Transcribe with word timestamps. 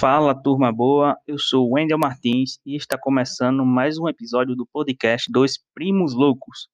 Fala, 0.00 0.34
turma 0.34 0.72
boa. 0.72 1.14
Eu 1.26 1.38
sou 1.38 1.72
Wendel 1.72 1.98
Martins 1.98 2.58
e 2.64 2.74
está 2.74 2.96
começando 2.96 3.66
mais 3.66 3.98
um 3.98 4.08
episódio 4.08 4.56
do 4.56 4.66
podcast 4.66 5.30
Dois 5.30 5.58
Primos 5.74 6.14
Loucos. 6.14 6.70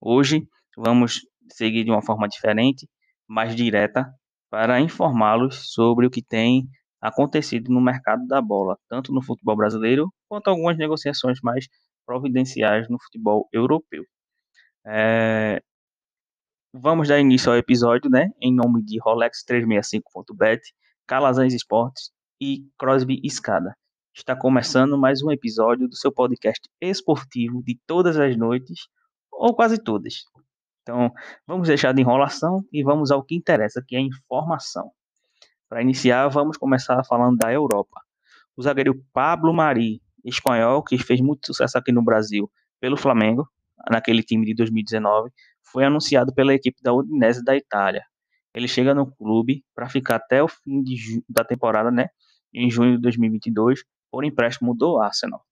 Hoje 0.00 0.48
vamos 0.74 1.20
seguir 1.52 1.84
de 1.84 1.90
uma 1.90 2.00
forma 2.00 2.26
diferente, 2.26 2.88
mais 3.28 3.54
direta, 3.54 4.10
para 4.48 4.80
informá-los 4.80 5.74
sobre 5.74 6.06
o 6.06 6.10
que 6.10 6.22
tem 6.22 6.66
acontecido 7.02 7.70
no 7.70 7.82
mercado 7.82 8.26
da 8.26 8.40
bola, 8.40 8.78
tanto 8.88 9.12
no 9.12 9.22
futebol 9.22 9.56
brasileiro 9.56 10.10
quanto 10.26 10.48
algumas 10.48 10.78
negociações 10.78 11.40
mais 11.42 11.66
providenciais 12.06 12.88
no 12.88 12.96
futebol 12.98 13.46
europeu. 13.52 14.04
É... 14.86 15.60
Vamos 16.72 17.08
dar 17.08 17.20
início 17.20 17.52
ao 17.52 17.58
episódio, 17.58 18.10
né? 18.10 18.30
Em 18.40 18.54
nome 18.54 18.82
de 18.82 18.98
Rolex365.bet, 19.00 20.62
Calazans 21.06 21.52
Esportes 21.52 22.13
e 22.46 22.68
Crosby 22.78 23.22
Escada. 23.24 23.74
Está 24.14 24.36
começando 24.36 24.98
mais 24.98 25.22
um 25.22 25.30
episódio 25.30 25.88
do 25.88 25.96
seu 25.96 26.12
podcast 26.12 26.60
esportivo 26.78 27.62
de 27.62 27.80
todas 27.86 28.18
as 28.18 28.36
noites, 28.36 28.86
ou 29.32 29.56
quase 29.56 29.82
todas. 29.82 30.26
Então, 30.82 31.10
vamos 31.46 31.68
deixar 31.68 31.94
de 31.94 32.02
enrolação 32.02 32.62
e 32.70 32.84
vamos 32.84 33.10
ao 33.10 33.24
que 33.24 33.34
interessa, 33.34 33.82
que 33.82 33.96
é 33.96 34.00
informação. 34.00 34.90
Para 35.70 35.80
iniciar, 35.80 36.28
vamos 36.28 36.58
começar 36.58 37.02
falando 37.04 37.38
da 37.38 37.50
Europa. 37.50 38.02
O 38.54 38.62
zagueiro 38.62 39.02
Pablo 39.10 39.54
Mari, 39.54 40.02
espanhol, 40.22 40.84
que 40.84 40.98
fez 40.98 41.22
muito 41.22 41.46
sucesso 41.46 41.78
aqui 41.78 41.92
no 41.92 42.04
Brasil 42.04 42.52
pelo 42.78 42.98
Flamengo, 42.98 43.48
naquele 43.90 44.22
time 44.22 44.44
de 44.44 44.54
2019, 44.54 45.30
foi 45.62 45.82
anunciado 45.82 46.34
pela 46.34 46.52
equipe 46.52 46.76
da 46.82 46.92
Udinese 46.92 47.42
da 47.42 47.56
Itália. 47.56 48.04
Ele 48.54 48.68
chega 48.68 48.94
no 48.94 49.10
clube 49.10 49.64
para 49.74 49.88
ficar 49.88 50.16
até 50.16 50.42
o 50.42 50.46
fim 50.46 50.82
de, 50.82 51.24
da 51.26 51.42
temporada, 51.42 51.90
né, 51.90 52.08
em 52.54 52.70
junho 52.70 52.96
de 52.96 53.02
2022, 53.02 53.84
por 54.10 54.24
empréstimo 54.24 54.74
do 54.74 54.98
Arsenal. 55.00 55.44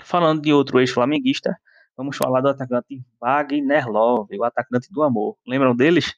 Falando 0.00 0.42
de 0.42 0.52
outro 0.52 0.80
ex-flamenguista, 0.80 1.56
vamos 1.96 2.16
falar 2.16 2.40
do 2.40 2.48
atacante 2.48 3.02
Wagner 3.20 3.88
Love, 3.88 4.38
o 4.38 4.44
atacante 4.44 4.92
do 4.92 5.02
amor. 5.02 5.36
Lembram 5.46 5.74
deles? 5.74 6.14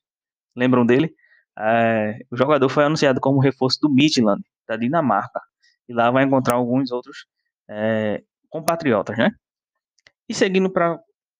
Lembram 0.55 0.85
dele? 0.85 1.15
É, 1.59 2.19
o 2.31 2.37
jogador 2.37 2.69
foi 2.69 2.85
anunciado 2.85 3.21
como 3.21 3.41
reforço 3.41 3.79
do 3.81 3.91
Midland, 3.91 4.43
da 4.69 4.77
Dinamarca. 4.77 5.41
E 5.89 5.95
lá 5.95 6.11
vai 6.11 6.25
encontrar 6.25 6.57
alguns 6.57 6.91
outros 6.91 7.27
é, 7.69 8.23
compatriotas, 8.49 9.17
né? 9.17 9.31
E 10.29 10.35
seguindo 10.35 10.71
para 10.71 10.99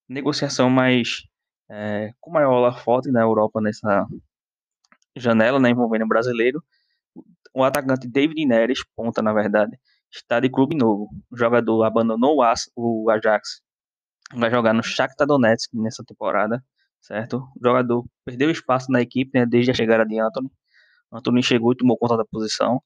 negociação 0.09 0.71
mais 0.71 1.27
é, 1.69 2.13
com 2.21 2.31
maior 2.31 2.79
forte 2.81 3.11
na 3.11 3.21
Europa 3.21 3.61
nessa 3.61 4.07
janela, 5.17 5.59
né, 5.59 5.71
envolvendo 5.71 6.05
o 6.05 6.09
brasileiro, 6.09 6.63
o 7.57 7.65
atacante 7.65 8.07
David 8.07 8.45
Neres, 8.45 8.81
ponta 8.95 9.23
na 9.23 9.33
verdade, 9.33 9.79
está 10.13 10.39
de 10.39 10.51
clube 10.51 10.77
novo. 10.77 11.09
O 11.31 11.37
jogador 11.39 11.85
abandonou 11.85 12.43
o 12.77 13.11
Ajax, 13.11 13.63
vai 14.35 14.51
jogar 14.51 14.75
no 14.75 14.83
Shakhtar 14.83 15.27
Donetsk 15.27 15.71
nessa 15.73 16.05
temporada, 16.05 16.63
certo? 17.01 17.39
O 17.57 17.67
jogador 17.67 18.05
perdeu 18.27 18.51
espaço 18.51 18.93
na 18.93 19.01
equipe 19.01 19.31
né, 19.39 19.47
desde 19.47 19.71
a 19.71 19.75
chegada 19.75 20.05
de 20.05 20.21
Anthony. 20.21 20.51
Anthony 21.11 21.43
chegou 21.43 21.73
e 21.73 21.77
tomou 21.77 21.97
conta 21.97 22.19
da 22.19 22.27
posição. 22.27 22.83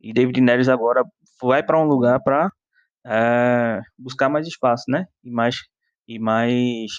E 0.00 0.12
David 0.12 0.40
Neres 0.40 0.68
agora 0.68 1.04
vai 1.42 1.64
para 1.64 1.80
um 1.80 1.84
lugar 1.84 2.20
para 2.22 2.48
é, 3.04 3.80
buscar 3.98 4.28
mais 4.28 4.46
espaço, 4.46 4.84
né? 4.88 5.06
E 5.24 5.32
mais, 5.32 5.56
e 6.06 6.20
mais 6.20 6.92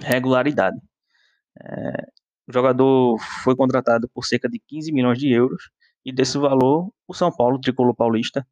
regularidade. 0.00 0.78
É, 1.60 2.06
o 2.48 2.52
jogador 2.52 3.18
foi 3.42 3.56
contratado 3.56 4.08
por 4.14 4.24
cerca 4.24 4.48
de 4.48 4.60
15 4.68 4.92
milhões 4.92 5.18
de 5.18 5.28
euros 5.32 5.68
e 6.04 6.12
desse 6.12 6.38
valor 6.38 6.90
o 7.06 7.14
São 7.14 7.30
Paulo, 7.30 7.60
tricolor 7.60 7.94
paulista, 7.94 8.46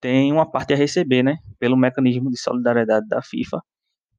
tem 0.00 0.32
uma 0.32 0.50
parte 0.50 0.72
a 0.72 0.76
receber, 0.76 1.22
né? 1.22 1.38
Pelo 1.58 1.76
mecanismo 1.76 2.30
de 2.30 2.38
solidariedade 2.38 3.08
da 3.08 3.22
FIFA, 3.22 3.60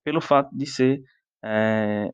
pelo 0.04 0.22
fato 0.22 0.56
de 0.56 0.66
ser 0.66 1.02
é, 1.44 2.12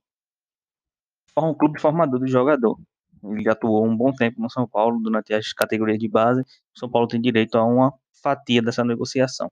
um 1.38 1.54
clube 1.54 1.80
formador 1.80 2.20
do 2.20 2.28
jogador. 2.28 2.78
Ele 3.24 3.50
atuou 3.50 3.86
um 3.86 3.96
bom 3.96 4.12
tempo 4.14 4.42
no 4.42 4.50
São 4.50 4.68
Paulo 4.68 5.00
durante 5.02 5.34
as 5.34 5.54
categorias 5.54 5.98
de 5.98 6.10
base. 6.10 6.42
O 6.42 6.80
São 6.80 6.90
Paulo 6.90 7.08
tem 7.08 7.22
direito 7.22 7.58
a 7.58 7.64
uma 7.64 7.94
fatia 8.22 8.62
dessa 8.62 8.84
negociação. 8.84 9.50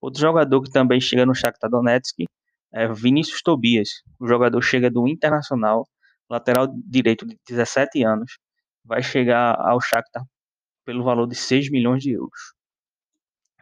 Outro 0.00 0.20
jogador 0.20 0.62
que 0.62 0.70
também 0.70 1.00
chega 1.00 1.24
no 1.24 1.34
Shakhtar 1.34 1.70
Donetsk 1.70 2.24
é 2.72 2.88
Vinícius 2.92 3.42
Tobias. 3.42 4.02
O 4.18 4.26
jogador 4.26 4.60
chega 4.62 4.90
do 4.90 5.06
Internacional, 5.08 5.88
lateral 6.28 6.68
direito 6.84 7.26
de 7.26 7.36
17 7.48 8.04
anos, 8.04 8.38
vai 8.88 9.02
chegar 9.02 9.54
ao 9.60 9.80
Shakhtar 9.80 10.24
pelo 10.84 11.04
valor 11.04 11.28
de 11.28 11.34
6 11.34 11.70
milhões 11.70 12.02
de 12.02 12.12
euros. 12.12 12.54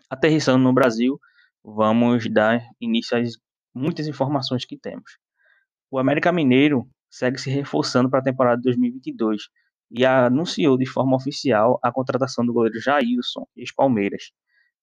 Aterrissando 0.09 0.63
no 0.63 0.73
Brasil, 0.73 1.19
vamos 1.65 2.33
dar 2.33 2.61
início 2.81 3.19
às 3.19 3.33
muitas 3.75 4.07
informações 4.07 4.65
que 4.65 4.79
temos. 4.79 5.19
O 5.91 5.99
América 5.99 6.31
Mineiro 6.31 6.89
segue 7.11 7.39
se 7.39 7.51
reforçando 7.51 8.09
para 8.09 8.21
a 8.21 8.23
temporada 8.23 8.57
de 8.57 8.63
2022 8.63 9.43
e 9.91 10.07
anunciou 10.07 10.79
de 10.79 10.87
forma 10.87 11.17
oficial 11.17 11.79
a 11.83 11.91
contratação 11.91 12.47
do 12.47 12.53
goleiro 12.53 12.81
Jailson, 12.81 13.47
ex-Palmeiras. 13.57 14.31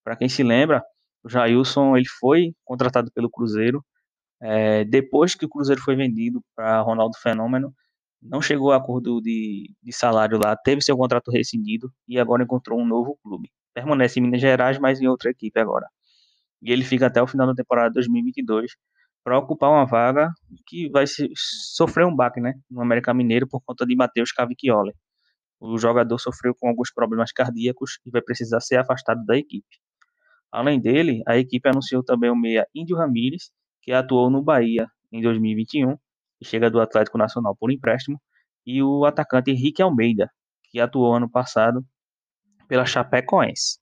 Para 0.03 0.17
quem 0.17 0.27
se 0.27 0.43
lembra, 0.43 0.83
o 1.23 1.29
Jailson 1.29 1.95
ele 1.95 2.07
foi 2.19 2.53
contratado 2.65 3.09
pelo 3.13 3.29
Cruzeiro 3.29 3.83
é, 4.41 4.83
depois 4.83 5.35
que 5.35 5.45
o 5.45 5.49
Cruzeiro 5.49 5.81
foi 5.81 5.95
vendido 5.95 6.43
para 6.53 6.81
Ronaldo 6.81 7.17
Fenômeno, 7.17 7.73
não 8.23 8.41
chegou 8.41 8.71
a 8.71 8.77
acordo 8.77 9.21
de, 9.21 9.69
de 9.83 9.91
salário 9.91 10.39
lá, 10.43 10.55
teve 10.55 10.81
seu 10.81 10.95
contrato 10.95 11.29
rescindido 11.29 11.91
e 12.07 12.17
agora 12.17 12.43
encontrou 12.43 12.79
um 12.79 12.85
novo 12.85 13.17
clube. 13.21 13.51
Permanece 13.73 14.19
em 14.19 14.23
Minas 14.23 14.39
Gerais, 14.39 14.79
mas 14.79 15.01
em 15.01 15.07
outra 15.07 15.29
equipe 15.31 15.59
agora. 15.59 15.87
E 16.61 16.71
ele 16.71 16.83
fica 16.83 17.07
até 17.07 17.21
o 17.21 17.27
final 17.27 17.47
da 17.47 17.53
temporada 17.53 17.91
2022 17.91 18.71
para 19.23 19.37
ocupar 19.37 19.69
uma 19.69 19.85
vaga 19.85 20.31
que 20.65 20.89
vai 20.89 21.05
sofrer 21.05 22.05
um 22.05 22.15
baque, 22.15 22.39
né, 22.39 22.53
no 22.69 22.81
América 22.81 23.13
Mineiro 23.13 23.47
por 23.47 23.61
conta 23.61 23.85
de 23.85 23.95
Matheus 23.95 24.31
Cavicchioli. 24.31 24.93
O 25.59 25.77
jogador 25.77 26.17
sofreu 26.19 26.53
com 26.53 26.67
alguns 26.67 26.91
problemas 26.93 27.31
cardíacos 27.31 27.99
e 28.05 28.11
vai 28.11 28.21
precisar 28.21 28.59
ser 28.59 28.77
afastado 28.77 29.25
da 29.25 29.37
equipe. 29.37 29.77
Além 30.51 30.79
dele, 30.79 31.23
a 31.27 31.37
equipe 31.37 31.67
anunciou 31.67 32.03
também 32.03 32.29
o 32.29 32.35
meia 32.35 32.67
Índio 32.75 32.97
Ramírez, 32.97 33.51
que 33.81 33.91
atuou 33.91 34.29
no 34.29 34.41
Bahia 34.41 34.87
em 35.11 35.21
2021 35.21 35.97
e 36.43 36.45
chega 36.45 36.69
do 36.69 36.81
Atlético 36.81 37.17
Nacional 37.17 37.55
por 37.55 37.71
empréstimo, 37.71 38.21
e 38.65 38.83
o 38.83 39.05
atacante 39.05 39.49
Henrique 39.49 39.81
Almeida, 39.81 40.29
que 40.69 40.79
atuou 40.79 41.15
ano 41.15 41.29
passado 41.29 41.85
pela 42.67 42.85
Chapecoense. 42.85 43.79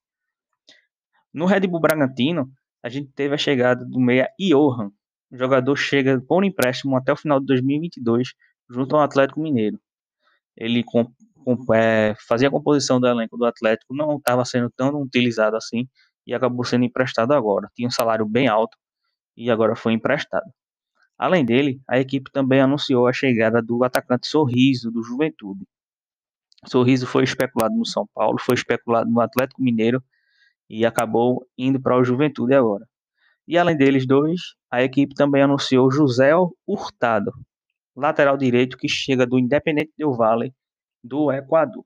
No 1.34 1.46
Red 1.46 1.62
Bull 1.62 1.80
Bragantino, 1.80 2.52
a 2.84 2.90
gente 2.90 3.12
teve 3.14 3.34
a 3.34 3.38
chegada 3.38 3.84
do 3.84 4.00
meia 4.00 4.30
Johan. 4.40 4.92
O 5.32 5.38
jogador 5.38 5.76
chega 5.76 6.22
por 6.22 6.44
empréstimo 6.44 6.96
até 6.96 7.12
o 7.12 7.16
final 7.16 7.40
de 7.40 7.48
2022 7.48 8.30
junto 8.70 8.96
ao 8.96 9.02
Atlético 9.02 9.40
Mineiro. 9.40 9.80
Ele 10.56 10.84
com, 10.84 11.06
com, 11.44 11.74
é, 11.74 12.14
fazia 12.28 12.48
a 12.48 12.52
composição 12.52 13.00
do 13.00 13.08
elenco 13.08 13.38
do 13.38 13.46
Atlético, 13.46 13.96
não 13.96 14.18
estava 14.18 14.46
sendo 14.46 14.70
tão 14.70 15.02
utilizado 15.02 15.56
assim 15.56 15.88
e 16.28 16.34
acabou 16.34 16.64
sendo 16.64 16.86
emprestado 16.86 17.34
agora. 17.34 17.70
Tinha 17.76 17.88
um 17.88 17.92
salário 17.92 18.26
bem 18.26 18.48
alto 18.48 18.78
e 19.36 19.50
agora 19.50 19.76
foi 19.76 19.94
emprestado. 19.94 20.46
Além 21.22 21.46
dele, 21.46 21.80
a 21.88 22.00
equipe 22.00 22.32
também 22.32 22.60
anunciou 22.62 23.06
a 23.06 23.14
chegada 23.14 23.62
do 23.62 23.84
atacante 23.84 24.26
Sorriso, 24.26 24.90
do 24.90 25.04
Juventude. 25.04 25.68
Sorriso 26.66 27.06
foi 27.06 27.24
especulado 27.24 27.76
no 27.76 27.86
São 27.86 28.08
Paulo, 28.12 28.40
foi 28.40 28.56
especulado 28.56 29.08
no 29.08 29.22
Atlético 29.22 29.62
Mineiro 29.62 30.04
e 30.68 30.84
acabou 30.84 31.48
indo 31.56 31.80
para 31.80 31.96
o 31.96 32.04
Juventude 32.04 32.56
agora. 32.56 32.90
E 33.48 33.56
além 33.56 33.78
deles 33.78 34.08
dois, 34.08 34.56
a 34.72 34.82
equipe 34.82 35.14
também 35.14 35.44
anunciou 35.44 35.92
José 35.92 36.32
Hurtado, 36.66 37.32
lateral 37.96 38.36
direito 38.36 38.76
que 38.76 38.90
chega 38.90 39.24
do 39.24 39.38
Independente 39.38 39.94
Del 39.96 40.14
Valle 40.14 40.56
do 41.04 41.32
Equador. 41.32 41.86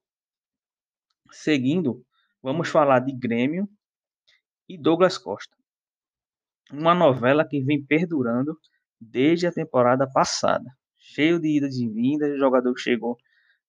Seguindo, 1.29 2.05
vamos 2.41 2.69
falar 2.69 2.99
de 2.99 3.11
Grêmio 3.11 3.67
e 4.69 4.77
Douglas 4.77 5.17
Costa 5.17 5.57
uma 6.71 6.95
novela 6.95 7.47
que 7.47 7.61
vem 7.61 7.83
perdurando 7.83 8.57
desde 8.99 9.47
a 9.47 9.51
temporada 9.51 10.07
passada. 10.07 10.65
Cheio 10.97 11.39
de 11.39 11.57
idas 11.57 11.75
e 11.75 11.87
vindas, 11.87 12.33
o 12.33 12.37
jogador 12.37 12.73
chegou 12.77 13.17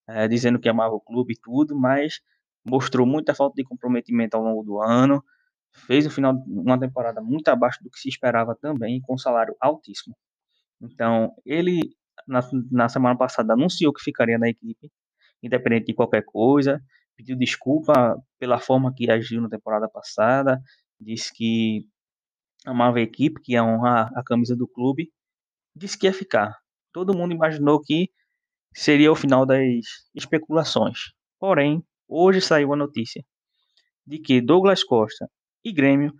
é, 0.08 0.28
dizendo 0.28 0.58
que 0.58 0.68
amava 0.68 0.94
o 0.94 1.00
clube 1.00 1.34
e 1.34 1.40
tudo, 1.40 1.78
mas 1.78 2.20
mostrou 2.64 3.06
muita 3.06 3.34
falta 3.34 3.54
de 3.56 3.64
comprometimento 3.64 4.36
ao 4.36 4.42
longo 4.42 4.62
do 4.62 4.80
ano. 4.80 5.22
Fez 5.86 6.06
um 6.06 6.10
final, 6.10 6.34
uma 6.46 6.78
temporada 6.78 7.20
muito 7.20 7.48
abaixo 7.48 7.82
do 7.82 7.90
que 7.90 7.98
se 7.98 8.08
esperava 8.08 8.54
também, 8.54 9.00
com 9.00 9.18
salário 9.18 9.54
altíssimo. 9.60 10.16
Então, 10.80 11.34
ele, 11.44 11.80
na, 12.26 12.40
na 12.70 12.88
semana 12.88 13.16
passada, 13.16 13.52
anunciou 13.52 13.92
que 13.92 14.02
ficaria 14.02 14.38
na 14.38 14.48
equipe, 14.48 14.90
independente 15.42 15.86
de 15.86 15.94
qualquer 15.94 16.24
coisa, 16.24 16.82
pediu 17.16 17.36
desculpa 17.36 18.16
pela 18.38 18.58
forma 18.58 18.92
que 18.94 19.10
agiu 19.10 19.40
na 19.40 19.48
temporada 19.48 19.88
passada, 19.88 20.60
disse 21.00 21.32
que 21.34 21.86
amava 22.64 22.98
a 22.98 23.02
equipe, 23.02 23.40
que 23.40 23.52
ia 23.52 23.64
honrar 23.64 24.10
a 24.14 24.22
camisa 24.22 24.56
do 24.56 24.66
clube, 24.66 25.10
disse 25.76 25.98
que 25.98 26.06
ia 26.06 26.12
ficar. 26.12 26.56
Todo 26.92 27.16
mundo 27.16 27.34
imaginou 27.34 27.80
que 27.80 28.10
seria 28.74 29.12
o 29.12 29.16
final 29.16 29.44
das 29.44 29.60
especulações. 30.14 30.98
Porém, 31.38 31.84
hoje 32.08 32.40
saiu 32.40 32.72
a 32.72 32.76
notícia 32.76 33.22
de 34.06 34.18
que 34.18 34.40
Douglas 34.40 34.82
Costa 34.82 35.28
e 35.62 35.72
Grêmio 35.72 36.12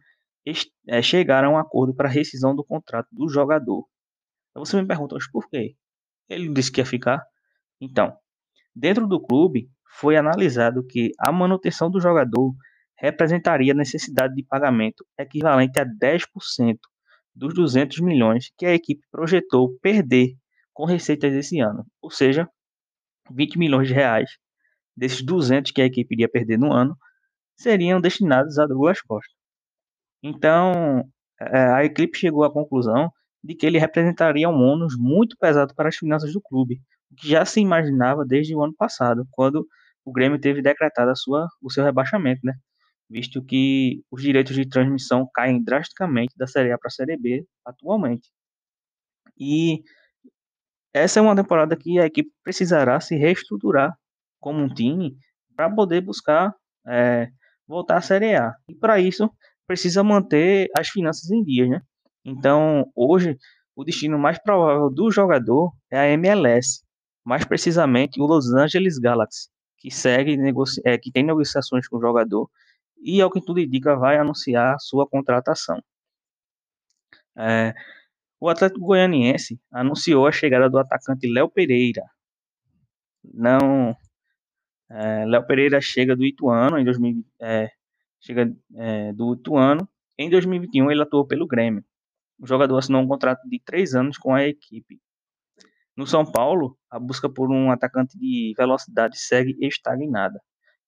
é, 0.89 1.01
chegaram 1.01 1.51
a 1.51 1.53
um 1.55 1.59
acordo 1.59 1.95
para 1.95 2.09
rescisão 2.09 2.55
do 2.55 2.65
contrato 2.65 3.09
do 3.11 3.29
jogador. 3.29 3.87
Então 4.51 4.65
você 4.65 4.81
me 4.81 4.87
pergunta, 4.87 5.15
mas 5.15 5.31
por 5.31 5.49
quê? 5.49 5.75
Ele 6.29 6.53
disse 6.53 6.71
que 6.71 6.81
ia 6.81 6.87
ficar. 6.87 7.25
Então, 7.81 8.17
dentro 8.75 9.07
do 9.07 9.21
clube, 9.21 9.71
foi 9.99 10.17
analisado 10.17 10.85
que 10.87 11.13
a 11.19 11.33
manutenção 11.33 11.91
do 11.91 12.01
jogador 12.01 12.55
representaria 12.99 13.75
necessidade 13.75 14.35
de 14.35 14.43
pagamento 14.43 15.07
equivalente 15.19 15.79
a 15.79 15.85
10% 15.85 16.77
dos 17.37 17.55
200 17.55 18.01
milhões 18.01 18.51
que 18.57 18.67
a 18.67 18.75
equipe 18.75 19.03
projetou 19.11 19.77
perder 19.81 20.35
com 20.73 20.85
receitas 20.85 21.35
esse 21.35 21.61
ano, 21.61 21.87
ou 22.03 22.11
seja, 22.11 22.49
20 23.31 23.59
milhões 23.59 23.89
de 23.89 23.95
reais 23.95 24.31
desses 24.97 25.23
200 25.23 25.71
que 25.73 25.83
a 25.83 25.87
equipe 25.87 26.15
iria 26.15 26.29
perder 26.29 26.59
no 26.59 26.73
ano 26.73 26.97
seriam 27.57 28.01
destinados 28.01 28.59
a 28.59 28.67
Douglas 28.67 29.01
Costa. 29.03 29.33
Então, 30.23 31.05
é, 31.41 31.59
a 31.73 31.85
equipe 31.85 32.19
chegou 32.19 32.45
à 32.45 32.53
conclusão 32.53 33.11
de 33.43 33.55
que 33.55 33.67
ele 33.67 33.79
representaria 33.79 34.49
um 34.49 34.61
ônus 34.61 34.95
muito 34.99 35.37
pesado 35.39 35.75
para 35.75 35.89
as 35.89 35.97
finanças 35.97 36.33
do 36.33 36.41
clube, 36.41 36.81
o 37.11 37.15
que 37.15 37.29
já 37.29 37.45
se 37.45 37.61
imaginava 37.61 38.25
desde 38.25 38.55
o 38.55 38.63
ano 38.63 38.75
passado, 38.75 39.27
quando 39.31 39.67
o 40.05 40.13
Grêmio 40.13 40.41
teve 40.41 40.63
decretado 40.63 41.15
sua, 41.17 41.47
o 41.63 41.71
seu 41.71 41.85
rebaixamento, 41.85 42.41
né? 42.45 42.55
Visto 43.09 43.43
que 43.43 44.03
os 44.11 44.23
direitos 44.23 44.55
de 44.55 44.69
transmissão 44.69 45.29
caem 45.35 45.63
drasticamente 45.63 46.35
da 46.37 46.47
Série 46.47 46.73
A 46.73 46.79
para 46.79 46.89
a 46.89 46.91
Série 46.91 47.17
B 47.17 47.47
atualmente. 47.65 48.31
E 49.39 49.83
essa 50.95 51.21
é 51.21 51.23
uma 51.23 51.37
temporada 51.37 51.77
que 51.77 51.99
a 51.99 52.07
equipe 52.07 52.31
precisará 52.43 52.99
se 53.01 53.17
reestruturar 53.17 53.95
como 54.41 54.63
um 54.63 54.69
time 54.69 55.17
para 55.55 55.71
poder 55.71 56.01
buscar 56.01 56.55
é, 56.87 57.29
voltar 57.67 57.99
à 57.99 58.01
Série 58.01 58.35
A. 58.35 58.55
E 58.69 58.75
para 58.75 58.99
isso 58.99 59.31
precisa 59.67 60.03
manter 60.03 60.69
as 60.77 60.89
finanças 60.89 61.31
em 61.31 61.43
dia, 61.43 61.67
né? 61.67 61.83
Então, 62.25 62.91
hoje, 62.95 63.37
o 63.75 63.85
destino 63.85 64.19
mais 64.19 64.39
provável 64.39 64.91
do 64.91 65.11
jogador 65.11 65.73
é 65.91 65.99
a 65.99 66.09
MLS, 66.09 66.83
mais 67.25 67.45
precisamente 67.45 68.21
o 68.21 68.27
Los 68.27 68.53
Angeles 68.53 68.99
Galaxy, 68.99 69.49
que 69.79 69.91
segue 69.91 70.37
é, 70.85 70.99
que 70.99 71.13
tem 71.13 71.25
negociações 71.25 71.87
com 71.89 71.99
o 71.99 72.01
jogador 72.01 72.49
e, 73.07 73.23
ao 73.23 73.31
que 73.31 73.41
tudo 73.41 73.61
indica, 73.61 73.95
vai 73.95 74.19
anunciar 74.19 74.77
sua 74.81 75.07
contratação. 75.09 75.81
É, 77.39 77.73
o 78.41 78.49
Atlético 78.49 78.85
Goianiense 78.85 79.61
anunciou 79.71 80.27
a 80.27 80.33
chegada 80.33 80.69
do 80.69 80.77
atacante 80.79 81.33
Léo 81.33 81.49
Pereira. 81.49 82.03
Não, 83.25 83.97
é, 84.91 85.25
Léo 85.25 85.47
Pereira 85.47 85.81
chega 85.81 86.17
do 86.17 86.25
Ituano 86.25 86.79
em 86.79 86.85
2000, 86.85 87.25
é, 87.41 87.71
chega 88.21 88.53
é, 88.75 89.13
do 89.13 89.35
Ituano. 89.35 89.89
Em 90.19 90.29
2021 90.29 90.91
ele 90.91 91.03
atuou 91.03 91.27
pelo 91.27 91.47
Grêmio. 91.47 91.85
O 92.41 92.47
jogador 92.47 92.77
assinou 92.79 93.03
um 93.03 93.09
contrato 93.09 93.49
de 93.49 93.61
três 93.65 93.95
anos 93.95 94.19
com 94.19 94.35
a 94.35 94.45
equipe. 94.45 95.01
No 95.97 96.07
São 96.07 96.25
Paulo, 96.25 96.77
a 96.91 96.99
busca 96.99 97.29
por 97.29 97.51
um 97.53 97.71
atacante 97.71 98.19
de 98.19 98.53
velocidade 98.57 99.19
segue 99.19 99.57
estagnada. 99.61 100.41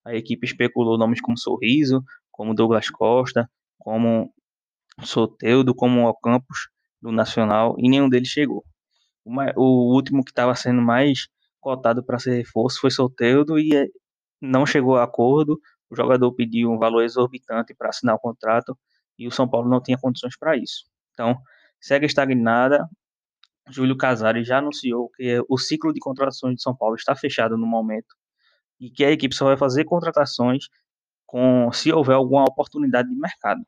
A 0.08 0.14
equipe 0.14 0.46
especulou 0.46 0.96
nomes 0.96 1.20
como 1.20 1.36
Sorriso, 1.36 2.02
como 2.30 2.54
Douglas 2.54 2.88
Costa, 2.88 3.46
como 3.78 4.32
Soteudo, 5.02 5.74
como 5.74 6.08
Ocampos 6.08 6.70
do 7.00 7.12
Nacional, 7.12 7.76
e 7.78 7.90
nenhum 7.90 8.08
deles 8.08 8.28
chegou. 8.28 8.64
O, 9.54 9.94
último 9.94 10.24
que 10.24 10.30
estava 10.30 10.54
sendo 10.54 10.80
mais 10.80 11.28
cotado 11.60 12.02
para 12.02 12.18
ser 12.18 12.38
reforço 12.38 12.80
foi 12.80 12.90
Soteudo 12.90 13.58
e 13.58 13.76
eh, 13.76 13.86
não 14.40 14.64
chegou 14.64 14.96
a 14.96 15.04
acordo. 15.04 15.60
O 15.90 15.96
jogador 15.96 16.32
pediu 16.32 16.70
um 16.70 16.78
valor 16.78 17.02
exorbitante 17.02 17.74
para 17.74 17.90
assinar 17.90 18.14
o 18.14 18.18
contrato 18.18 18.78
e 19.18 19.28
o 19.28 19.30
São 19.30 19.46
Paulo 19.46 19.68
não 19.68 19.82
tinha 19.82 19.98
condições 19.98 20.38
para 20.38 20.56
isso. 20.56 20.86
Então, 21.12 21.36
segue 21.78 22.06
estagnada. 22.06 22.88
Júlio 23.68 23.96
Casares 23.98 24.46
já 24.48 24.58
anunciou 24.58 25.10
que 25.10 25.38
o 25.46 25.58
ciclo 25.58 25.92
de 25.92 26.00
contratações 26.00 26.54
de 26.54 26.62
São 26.62 26.74
Paulo 26.74 26.94
está 26.94 27.14
fechado 27.14 27.58
no 27.58 27.66
momento 27.66 28.17
e 28.80 28.90
que 28.90 29.04
a 29.04 29.10
equipe 29.10 29.34
só 29.34 29.46
vai 29.46 29.56
fazer 29.56 29.84
contratações 29.84 30.64
com 31.26 31.70
se 31.72 31.92
houver 31.92 32.14
alguma 32.14 32.44
oportunidade 32.44 33.08
de 33.08 33.16
mercado. 33.16 33.60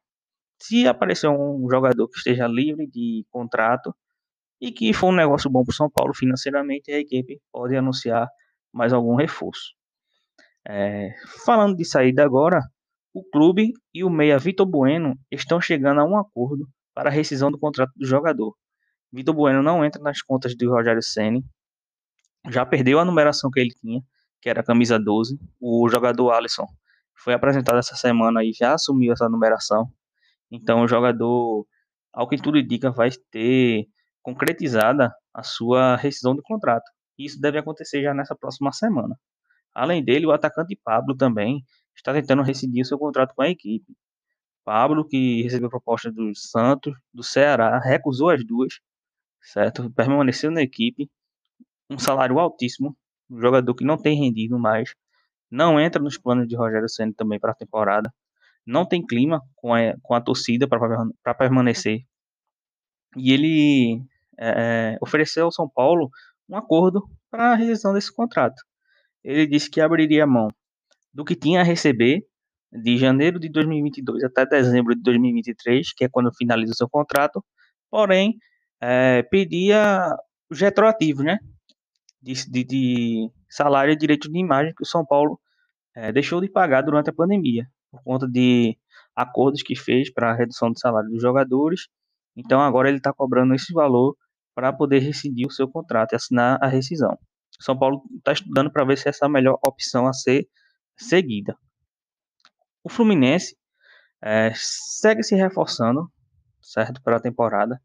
Se 0.62 0.86
aparecer 0.86 1.28
um 1.28 1.68
jogador 1.70 2.08
que 2.08 2.18
esteja 2.18 2.46
livre 2.46 2.86
de 2.86 3.24
contrato 3.30 3.94
e 4.60 4.70
que 4.70 4.92
for 4.92 5.08
um 5.08 5.16
negócio 5.16 5.50
bom 5.50 5.64
para 5.64 5.72
o 5.72 5.74
São 5.74 5.90
Paulo 5.90 6.14
financeiramente, 6.14 6.92
a 6.92 6.98
equipe 6.98 7.40
pode 7.52 7.76
anunciar 7.76 8.28
mais 8.72 8.92
algum 8.92 9.14
reforço. 9.14 9.74
É, 10.68 11.14
falando 11.44 11.76
de 11.76 11.84
saída 11.84 12.24
agora, 12.24 12.60
o 13.12 13.24
clube 13.24 13.72
e 13.92 14.04
o 14.04 14.10
meia 14.10 14.38
Vitor 14.38 14.66
Bueno 14.66 15.18
estão 15.30 15.60
chegando 15.60 16.00
a 16.00 16.04
um 16.04 16.16
acordo 16.16 16.68
para 16.94 17.08
a 17.08 17.12
rescisão 17.12 17.50
do 17.50 17.58
contrato 17.58 17.92
do 17.96 18.06
jogador. 18.06 18.54
Vitor 19.12 19.34
Bueno 19.34 19.62
não 19.62 19.84
entra 19.84 20.00
nas 20.02 20.22
contas 20.22 20.54
do 20.56 20.70
Rogério 20.70 21.02
Ceni, 21.02 21.42
já 22.48 22.64
perdeu 22.64 23.00
a 23.00 23.04
numeração 23.04 23.50
que 23.50 23.60
ele 23.60 23.74
tinha, 23.74 24.00
que 24.40 24.48
era 24.48 24.60
a 24.60 24.64
camisa 24.64 24.98
12. 24.98 25.38
O 25.60 25.88
jogador 25.88 26.30
Alisson 26.32 26.66
foi 27.14 27.34
apresentado 27.34 27.78
essa 27.78 27.94
semana 27.94 28.42
e 28.44 28.52
já 28.52 28.74
assumiu 28.74 29.12
essa 29.12 29.28
numeração. 29.28 29.92
Então 30.50 30.82
o 30.82 30.88
jogador, 30.88 31.66
ao 32.12 32.28
que 32.28 32.36
tudo 32.36 32.58
indica, 32.58 32.90
vai 32.90 33.10
ter 33.30 33.86
concretizada 34.22 35.12
a 35.32 35.42
sua 35.42 35.96
rescisão 35.96 36.34
do 36.34 36.42
contrato. 36.42 36.84
Isso 37.18 37.40
deve 37.40 37.58
acontecer 37.58 38.02
já 38.02 38.14
nessa 38.14 38.34
próxima 38.34 38.72
semana. 38.72 39.16
Além 39.74 40.04
dele, 40.04 40.26
o 40.26 40.32
atacante 40.32 40.78
Pablo 40.82 41.16
também 41.16 41.62
está 41.94 42.12
tentando 42.12 42.42
rescindir 42.42 42.84
seu 42.84 42.98
contrato 42.98 43.34
com 43.34 43.42
a 43.42 43.48
equipe. 43.48 43.94
Pablo, 44.64 45.06
que 45.06 45.42
recebeu 45.42 45.68
proposta 45.68 46.10
do 46.10 46.34
Santos, 46.34 46.94
do 47.12 47.22
Ceará, 47.22 47.78
recusou 47.78 48.30
as 48.30 48.44
duas, 48.44 48.74
certo? 49.42 49.90
Permaneceu 49.92 50.50
na 50.50 50.62
equipe, 50.62 51.10
um 51.88 51.98
salário 51.98 52.38
altíssimo, 52.38 52.96
um 53.30 53.40
jogador 53.40 53.74
que 53.74 53.84
não 53.84 53.96
tem 53.96 54.18
rendido 54.18 54.58
mais, 54.58 54.94
não 55.50 55.80
entra 55.80 56.02
nos 56.02 56.18
planos 56.18 56.46
de 56.48 56.56
Rogério 56.56 56.88
Senna 56.88 57.12
também 57.16 57.38
para 57.38 57.52
a 57.52 57.54
temporada, 57.54 58.12
não 58.66 58.86
tem 58.86 59.04
clima 59.04 59.40
com 59.56 59.74
a, 59.74 59.94
com 60.02 60.14
a 60.14 60.20
torcida 60.20 60.68
para 60.68 61.34
permanecer. 61.34 62.04
E 63.16 63.32
ele 63.32 64.02
é, 64.38 64.94
é, 64.94 64.98
ofereceu 65.00 65.46
ao 65.46 65.52
São 65.52 65.68
Paulo 65.68 66.10
um 66.48 66.56
acordo 66.56 67.08
para 67.30 67.52
a 67.52 67.54
rescisão 67.54 67.92
desse 67.92 68.12
contrato. 68.12 68.62
Ele 69.24 69.46
disse 69.46 69.70
que 69.70 69.80
abriria 69.80 70.26
mão 70.26 70.48
do 71.12 71.24
que 71.24 71.34
tinha 71.34 71.60
a 71.60 71.64
receber 71.64 72.24
de 72.72 72.96
janeiro 72.96 73.40
de 73.40 73.48
2022 73.48 74.22
até 74.24 74.46
dezembro 74.46 74.94
de 74.94 75.02
2023, 75.02 75.92
que 75.92 76.04
é 76.04 76.08
quando 76.08 76.32
finaliza 76.36 76.72
o 76.72 76.76
seu 76.76 76.88
contrato, 76.88 77.44
porém 77.90 78.38
é, 78.80 79.22
pedia 79.24 80.16
os 80.48 80.60
retroativos, 80.60 81.24
né? 81.24 81.38
De, 82.22 82.34
de, 82.50 82.64
de 82.64 83.30
salário 83.48 83.92
e 83.92 83.96
direito 83.96 84.30
de 84.30 84.38
imagem 84.38 84.74
que 84.74 84.82
o 84.82 84.86
São 84.86 85.04
Paulo 85.04 85.40
é, 85.94 86.12
deixou 86.12 86.40
de 86.40 86.48
pagar 86.48 86.82
durante 86.82 87.10
a 87.10 87.12
pandemia, 87.12 87.66
por 87.90 88.02
conta 88.02 88.28
de 88.28 88.76
acordos 89.14 89.62
que 89.62 89.74
fez 89.76 90.12
para 90.12 90.30
a 90.30 90.34
redução 90.34 90.70
do 90.70 90.78
salário 90.78 91.10
dos 91.10 91.20
jogadores. 91.20 91.88
Então 92.36 92.60
agora 92.60 92.88
ele 92.88 92.98
está 92.98 93.12
cobrando 93.12 93.54
esse 93.54 93.72
valor 93.72 94.16
para 94.54 94.72
poder 94.72 95.00
rescindir 95.00 95.46
o 95.46 95.50
seu 95.50 95.68
contrato 95.68 96.12
e 96.12 96.16
assinar 96.16 96.58
a 96.62 96.66
rescisão. 96.66 97.18
O 97.58 97.62
São 97.62 97.78
Paulo 97.78 98.02
está 98.16 98.32
estudando 98.32 98.70
para 98.70 98.84
ver 98.84 98.96
se 98.96 99.08
essa 99.08 99.24
é 99.24 99.26
a 99.26 99.30
melhor 99.30 99.58
opção 99.66 100.06
a 100.06 100.12
ser 100.12 100.48
seguida. 100.96 101.56
O 102.82 102.88
Fluminense 102.88 103.56
é, 104.22 104.52
segue 104.54 105.22
se 105.22 105.34
reforçando, 105.34 106.10
certo, 106.60 107.02
para 107.02 107.16
a 107.16 107.20
temporada. 107.20 107.80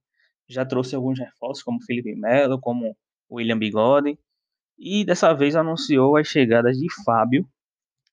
Já 0.47 0.65
trouxe 0.65 0.95
alguns 0.95 1.19
reforços, 1.19 1.63
como 1.63 1.83
Felipe 1.83 2.15
Melo, 2.15 2.59
como 2.59 2.95
William 3.29 3.57
Bigode, 3.57 4.17
e 4.77 5.05
dessa 5.05 5.34
vez 5.34 5.55
anunciou 5.55 6.17
as 6.17 6.27
chegadas 6.27 6.77
de 6.77 6.88
Fábio, 7.03 7.48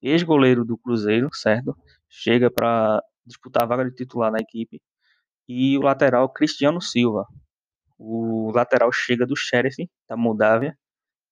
ex-goleiro 0.00 0.64
do 0.64 0.78
Cruzeiro, 0.78 1.28
certo? 1.32 1.76
Chega 2.08 2.50
para 2.50 3.02
disputar 3.24 3.64
a 3.64 3.66
vaga 3.66 3.84
de 3.84 3.94
titular 3.94 4.30
na 4.30 4.38
equipe. 4.38 4.80
E 5.48 5.76
o 5.78 5.82
lateral 5.82 6.28
Cristiano 6.28 6.80
Silva. 6.80 7.26
O 7.98 8.50
lateral 8.52 8.90
chega 8.92 9.26
do 9.26 9.36
Sheriff, 9.36 9.88
da 10.08 10.16
Moldávia, 10.16 10.76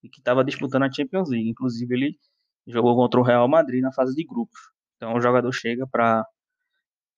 e 0.03 0.09
que 0.09 0.21
estava 0.21 0.45
disputando 0.45 0.85
a 0.85 0.93
Champions 0.93 1.29
League. 1.29 1.49
Inclusive, 1.49 1.95
ele 1.95 2.19
jogou 2.67 2.95
contra 2.97 3.21
o 3.21 3.25
Real 3.25 3.49
Madrid 3.49 3.83
na 3.83 3.93
fase 3.93 4.15
de 4.15 4.25
grupos. 4.25 4.61
Então, 4.97 5.15
o 5.15 5.21
jogador 5.21 5.53
chega 5.53 5.87
para 5.87 6.25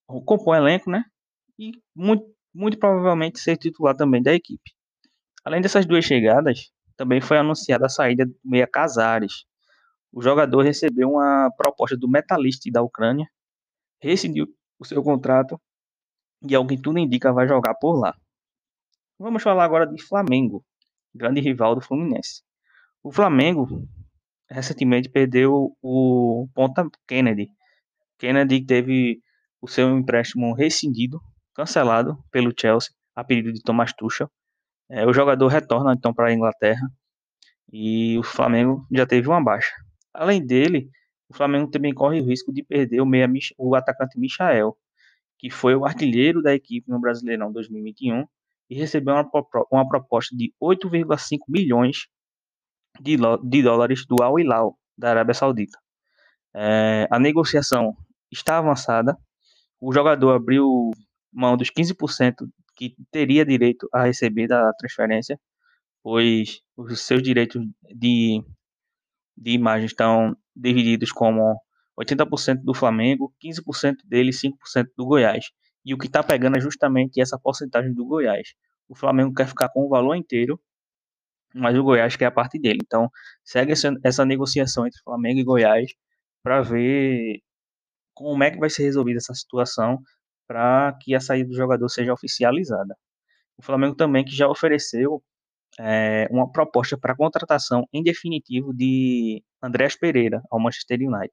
compor 0.06 0.54
o 0.54 0.54
elenco, 0.54 0.90
né? 0.90 1.04
E 1.58 1.72
muito, 1.94 2.24
muito 2.54 2.78
provavelmente 2.78 3.40
ser 3.40 3.56
titular 3.56 3.94
também 3.94 4.22
da 4.22 4.32
equipe. 4.32 4.70
Além 5.44 5.60
dessas 5.60 5.84
duas 5.86 6.04
chegadas, 6.04 6.70
também 6.96 7.20
foi 7.20 7.38
anunciada 7.38 7.86
a 7.86 7.88
saída 7.88 8.26
do 8.26 8.34
Meia 8.44 8.66
Casares. 8.66 9.44
O 10.12 10.22
jogador 10.22 10.62
recebeu 10.62 11.10
uma 11.10 11.50
proposta 11.56 11.96
do 11.96 12.08
Metalist 12.08 12.70
da 12.70 12.82
Ucrânia, 12.82 13.26
rescindiu 14.00 14.46
o 14.78 14.84
seu 14.84 15.02
contrato 15.02 15.60
e, 16.42 16.66
que 16.66 16.76
tudo 16.80 16.98
indica, 16.98 17.32
vai 17.32 17.48
jogar 17.48 17.74
por 17.74 17.98
lá. 17.98 18.14
Vamos 19.18 19.42
falar 19.42 19.64
agora 19.64 19.86
de 19.86 20.02
Flamengo, 20.02 20.64
grande 21.14 21.40
rival 21.40 21.74
do 21.74 21.80
Fluminense. 21.80 22.42
O 23.02 23.12
Flamengo 23.12 23.88
recentemente 24.50 25.08
perdeu 25.08 25.76
o 25.80 26.48
Ponta 26.54 26.86
Kennedy, 27.06 27.48
Kennedy 28.22 28.64
teve 28.64 29.20
o 29.60 29.66
seu 29.66 29.98
empréstimo 29.98 30.54
rescindido, 30.54 31.20
cancelado 31.52 32.16
pelo 32.30 32.54
Chelsea 32.56 32.92
a 33.16 33.24
pedido 33.24 33.52
de 33.52 33.60
Thomas 33.60 33.92
Tuchel. 33.92 34.30
É, 34.92 35.06
o 35.06 35.12
jogador 35.14 35.48
retorna 35.48 35.94
então 35.94 36.12
para 36.12 36.28
a 36.28 36.32
Inglaterra 36.34 36.86
e 37.72 38.18
o 38.18 38.22
Flamengo 38.22 38.86
já 38.92 39.06
teve 39.06 39.26
uma 39.26 39.42
baixa. 39.42 39.72
Além 40.12 40.44
dele, 40.44 40.90
o 41.30 41.34
Flamengo 41.34 41.70
também 41.70 41.94
corre 41.94 42.20
o 42.20 42.24
risco 42.26 42.52
de 42.52 42.62
perder 42.62 43.00
o, 43.00 43.06
meia, 43.06 43.26
o 43.56 43.74
atacante 43.74 44.20
Michael, 44.20 44.76
que 45.38 45.48
foi 45.48 45.74
o 45.74 45.86
artilheiro 45.86 46.42
da 46.42 46.54
equipe 46.54 46.90
no 46.90 47.00
Brasileirão 47.00 47.50
2021 47.50 48.26
e 48.68 48.74
recebeu 48.74 49.14
uma, 49.14 49.30
uma 49.70 49.88
proposta 49.88 50.36
de 50.36 50.52
8,5 50.62 51.38
milhões 51.48 52.06
de, 53.00 53.16
de, 53.44 53.62
dólares 53.62 54.04
do 54.06 54.22
Al 54.22 54.38
Hilal, 54.38 54.78
da 54.96 55.08
Arábia 55.08 55.32
Saudita. 55.32 55.78
É, 56.54 57.08
a 57.10 57.18
negociação 57.18 57.96
está 58.30 58.58
avançada, 58.58 59.16
o 59.80 59.90
jogador 59.90 60.32
abriu 60.32 60.90
mão 61.32 61.56
dos 61.56 61.70
15% 61.70 62.46
que 62.76 62.94
teria 63.10 63.44
direito 63.44 63.88
a 63.92 64.04
receber 64.04 64.48
da 64.48 64.72
transferência, 64.74 65.38
pois 66.02 66.60
os 66.76 67.00
seus 67.00 67.22
direitos 67.22 67.62
de, 67.94 68.42
de 69.36 69.50
imagem 69.52 69.86
estão 69.86 70.36
divididos 70.54 71.12
como 71.12 71.60
80% 71.98 72.62
do 72.62 72.74
Flamengo, 72.74 73.32
15% 73.42 73.96
dele 74.04 74.30
e 74.30 74.32
5% 74.32 74.88
do 74.96 75.06
Goiás. 75.06 75.46
E 75.84 75.94
o 75.94 75.98
que 75.98 76.06
está 76.06 76.22
pegando 76.22 76.56
é 76.56 76.60
justamente 76.60 77.20
essa 77.20 77.38
porcentagem 77.38 77.92
do 77.92 78.04
Goiás. 78.04 78.54
O 78.88 78.94
Flamengo 78.94 79.34
quer 79.34 79.48
ficar 79.48 79.68
com 79.68 79.84
o 79.84 79.88
valor 79.88 80.14
inteiro, 80.14 80.60
mas 81.54 81.76
o 81.76 81.82
Goiás 81.82 82.16
quer 82.16 82.26
a 82.26 82.30
parte 82.30 82.58
dele. 82.58 82.80
Então, 82.84 83.10
segue 83.44 83.72
essa 84.04 84.24
negociação 84.24 84.86
entre 84.86 85.00
Flamengo 85.02 85.40
e 85.40 85.44
Goiás 85.44 85.92
para 86.42 86.62
ver 86.62 87.40
como 88.14 88.42
é 88.44 88.50
que 88.50 88.58
vai 88.58 88.70
ser 88.70 88.84
resolvida 88.84 89.18
essa 89.18 89.34
situação 89.34 89.98
para 90.52 90.92
que 91.00 91.14
a 91.14 91.20
saída 91.20 91.48
do 91.48 91.56
jogador 91.56 91.88
seja 91.88 92.12
oficializada. 92.12 92.94
O 93.56 93.62
Flamengo 93.62 93.94
também 93.94 94.22
que 94.22 94.36
já 94.36 94.46
ofereceu 94.46 95.22
é, 95.80 96.28
uma 96.30 96.50
proposta 96.52 96.98
para 96.98 97.16
contratação 97.16 97.88
em 97.90 98.02
definitivo 98.02 98.74
de 98.74 99.42
Andrés 99.62 99.96
Pereira 99.96 100.42
ao 100.50 100.60
Manchester 100.60 100.98
United. 101.00 101.32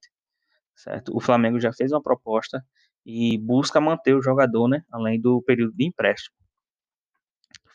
Certo? 0.74 1.14
O 1.14 1.20
Flamengo 1.20 1.60
já 1.60 1.70
fez 1.70 1.92
uma 1.92 2.02
proposta 2.02 2.64
e 3.04 3.36
busca 3.36 3.78
manter 3.78 4.14
o 4.14 4.22
jogador, 4.22 4.68
né, 4.68 4.82
além 4.90 5.20
do 5.20 5.42
período 5.42 5.74
de 5.74 5.84
empréstimo. 5.84 6.34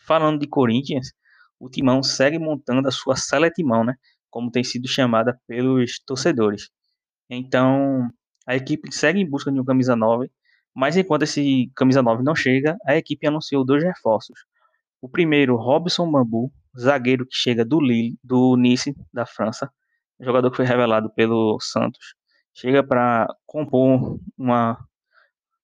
Falando 0.07 0.39
de 0.39 0.47
Corinthians, 0.47 1.11
o 1.59 1.69
Timão 1.69 2.01
segue 2.01 2.39
montando 2.39 2.87
a 2.87 2.91
sua 2.91 3.15
seletimão, 3.15 3.83
né, 3.83 3.93
como 4.31 4.49
tem 4.49 4.63
sido 4.63 4.87
chamada 4.87 5.39
pelos 5.45 5.99
torcedores. 5.99 6.71
Então, 7.29 8.09
a 8.47 8.55
equipe 8.55 8.91
segue 8.91 9.19
em 9.19 9.29
busca 9.29 9.51
de 9.51 9.59
um 9.59 9.65
camisa 9.65 9.95
9, 9.95 10.31
mas 10.75 10.97
enquanto 10.97 11.23
esse 11.23 11.71
camisa 11.75 12.01
9 12.01 12.23
não 12.23 12.35
chega, 12.35 12.77
a 12.85 12.95
equipe 12.97 13.25
anunciou 13.25 13.65
dois 13.65 13.83
reforços. 13.83 14.37
O 15.01 15.07
primeiro, 15.09 15.55
Robson 15.55 16.09
Bambu, 16.11 16.51
zagueiro 16.77 17.25
que 17.25 17.35
chega 17.35 17.63
do 17.63 17.79
Lille, 17.79 18.17
do 18.23 18.55
Nice, 18.57 18.93
da 19.13 19.25
França, 19.25 19.71
jogador 20.19 20.51
que 20.51 20.57
foi 20.57 20.65
revelado 20.65 21.09
pelo 21.13 21.57
Santos, 21.61 22.15
chega 22.53 22.83
para 22.83 23.27
compor 23.45 24.19
uma, 24.37 24.77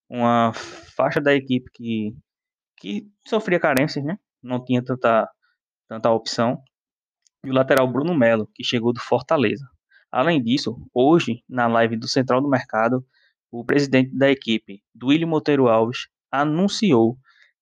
uma 0.09 0.53
faixa 0.53 1.19
da 1.19 1.33
equipe 1.33 1.69
que, 1.73 2.15
que 2.77 3.07
sofria 3.27 3.59
carências, 3.59 4.03
né? 4.05 4.17
não 4.41 4.63
tinha 4.63 4.83
tanta, 4.83 5.29
tanta 5.87 6.09
opção. 6.09 6.61
E 7.43 7.49
o 7.49 7.53
lateral 7.53 7.91
Bruno 7.91 8.13
Melo, 8.15 8.47
que 8.53 8.63
chegou 8.63 8.93
do 8.93 8.99
Fortaleza. 8.99 9.65
Além 10.11 10.41
disso, 10.41 10.77
hoje, 10.93 11.43
na 11.47 11.67
live 11.67 11.97
do 11.97 12.07
Central 12.07 12.41
do 12.41 12.49
Mercado, 12.49 13.05
o 13.51 13.65
presidente 13.65 14.15
da 14.17 14.31
equipe, 14.31 14.81
Duílio 14.95 15.27
Monteiro 15.27 15.67
Alves, 15.67 16.07
anunciou 16.31 17.17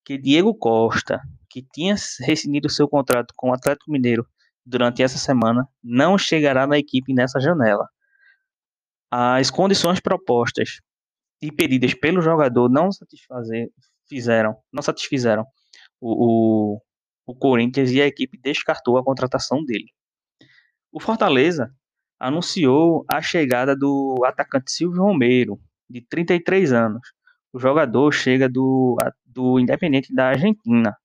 que 0.06 0.18
Diego 0.18 0.54
Costa, 0.54 1.20
que 1.50 1.66
tinha 1.74 1.96
rescindido 2.22 2.70
seu 2.70 2.88
contrato 2.88 3.34
com 3.36 3.50
o 3.50 3.54
Atlético 3.54 3.92
Mineiro 3.92 4.26
durante 4.66 5.02
essa 5.02 5.18
semana, 5.18 5.68
não 5.84 6.18
chegará 6.18 6.68
na 6.68 6.78
equipe 6.78 7.14
nessa 7.14 7.40
janela. 7.40 7.88
As 9.12 9.50
condições 9.50 10.00
propostas 10.00 10.80
e 11.42 11.52
pedidas 11.52 11.94
pelo 11.96 12.22
jogador 12.22 12.70
não 12.70 12.92
satisfazer, 12.92 13.70
fizeram, 14.08 14.56
não 14.72 14.84
satisfizeram 14.84 15.44
o, 16.00 16.76
o, 16.76 16.82
o 17.26 17.36
Corinthians 17.36 17.92
e 17.92 18.02
a 18.02 18.06
equipe 18.06 18.40
descartou 18.40 18.98
a 18.98 19.04
contratação 19.04 19.64
dele. 19.64 19.92
O 20.92 21.00
Fortaleza 21.00 21.74
anunciou 22.20 23.06
a 23.10 23.22
chegada 23.22 23.76
do 23.76 24.24
atacante 24.26 24.72
Silvio 24.72 25.02
Romero, 25.02 25.60
de 25.90 26.02
33 26.02 26.74
anos. 26.74 27.02
O 27.52 27.60
jogador 27.60 28.12
chega 28.12 28.48
do, 28.48 28.96
do 29.26 29.60
Independente 29.60 30.14
da 30.14 30.30
Argentina. 30.30 30.96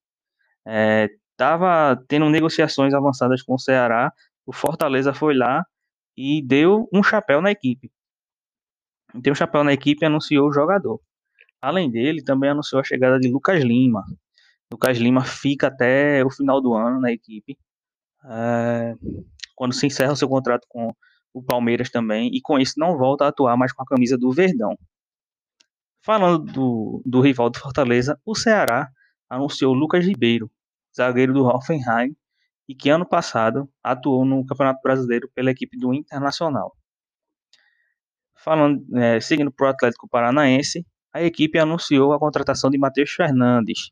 Estava 1.32 1.92
é, 1.92 2.04
tendo 2.06 2.28
negociações 2.28 2.92
avançadas 2.92 3.42
com 3.42 3.54
o 3.54 3.58
Ceará. 3.58 4.12
O 4.46 4.52
Fortaleza 4.52 5.14
foi 5.14 5.34
lá 5.34 5.64
e 6.16 6.42
deu 6.46 6.88
um 6.92 7.02
chapéu 7.02 7.40
na 7.40 7.50
equipe. 7.50 7.90
Deu 9.14 9.32
um 9.32 9.36
chapéu 9.36 9.64
na 9.64 9.72
equipe 9.72 10.04
e 10.04 10.06
anunciou 10.06 10.48
o 10.48 10.52
jogador. 10.52 11.00
Além 11.62 11.90
dele, 11.90 12.22
também 12.22 12.50
anunciou 12.50 12.80
a 12.80 12.84
chegada 12.84 13.18
de 13.18 13.28
Lucas 13.28 13.62
Lima. 13.62 14.04
Lucas 14.70 14.98
Lima 14.98 15.24
fica 15.24 15.68
até 15.68 16.24
o 16.24 16.30
final 16.30 16.60
do 16.60 16.74
ano 16.74 17.00
na 17.00 17.10
equipe. 17.12 17.56
É, 18.26 18.94
quando 19.54 19.72
se 19.72 19.86
encerra 19.86 20.12
o 20.12 20.16
seu 20.16 20.28
contrato 20.28 20.66
com 20.68 20.94
o 21.34 21.42
Palmeiras 21.42 21.90
também, 21.90 22.30
e 22.32 22.40
com 22.40 22.58
isso 22.58 22.74
não 22.78 22.96
volta 22.96 23.24
a 23.24 23.28
atuar 23.28 23.56
mais 23.56 23.72
com 23.72 23.82
a 23.82 23.86
camisa 23.86 24.16
do 24.16 24.32
Verdão. 24.32 24.78
Falando 26.02 26.38
do, 26.38 27.02
do 27.04 27.20
rival 27.20 27.50
do 27.50 27.58
Fortaleza, 27.58 28.18
o 28.24 28.34
Ceará 28.34 28.88
anunciou 29.28 29.74
Lucas 29.74 30.06
Ribeiro, 30.06 30.50
zagueiro 30.96 31.34
do 31.34 31.44
Hoffenheim, 31.44 32.16
e 32.68 32.74
que 32.74 32.88
ano 32.88 33.06
passado 33.06 33.68
atuou 33.82 34.24
no 34.24 34.46
Campeonato 34.46 34.80
Brasileiro 34.82 35.28
pela 35.34 35.50
equipe 35.50 35.76
do 35.76 35.92
Internacional. 35.92 36.74
Falando, 38.36 38.84
é, 38.96 39.20
seguindo 39.20 39.50
para 39.50 39.66
o 39.66 39.70
Atlético 39.70 40.08
Paranaense, 40.08 40.86
a 41.12 41.22
equipe 41.22 41.58
anunciou 41.58 42.12
a 42.12 42.18
contratação 42.18 42.70
de 42.70 42.78
Matheus 42.78 43.10
Fernandes, 43.10 43.90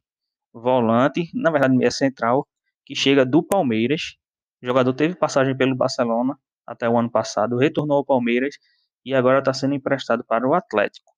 volante, 0.52 1.30
na 1.34 1.50
verdade 1.50 1.76
meia 1.76 1.90
central, 1.90 2.46
que 2.84 2.94
chega 2.94 3.26
do 3.26 3.42
Palmeiras 3.42 4.16
o 4.62 4.66
jogador 4.66 4.92
teve 4.94 5.16
passagem 5.16 5.56
pelo 5.56 5.74
Barcelona 5.74 6.38
até 6.66 6.88
o 6.88 6.98
ano 6.98 7.10
passado, 7.10 7.56
retornou 7.56 7.98
ao 7.98 8.04
Palmeiras 8.04 8.56
e 9.04 9.14
agora 9.14 9.40
está 9.40 9.52
sendo 9.52 9.74
emprestado 9.74 10.24
para 10.24 10.46
o 10.46 10.54
Atlético. 10.54 11.12